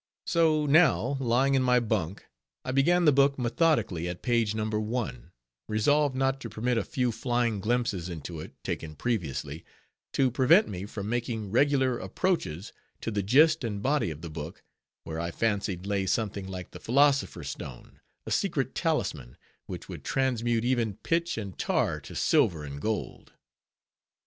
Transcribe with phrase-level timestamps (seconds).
[0.25, 2.25] So, now, lying in my bunk,
[2.65, 5.31] I began the book methodically, at page number one,
[5.67, 9.63] resolved not to permit a few flying glimpses into it, taken previously,
[10.13, 14.63] to prevent me from making regular approaches to the gist and body of the book,
[15.03, 19.37] where I fancied lay something like the philosopher's stone, a secret talisman,
[19.67, 23.33] which would transmute even pitch and tar to silver and gold.